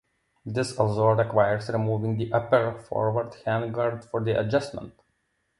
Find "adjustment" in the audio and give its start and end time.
4.31-4.99